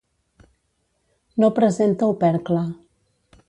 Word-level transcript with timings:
No 1.43 1.51
presenta 1.59 2.11
opercle. 2.17 2.67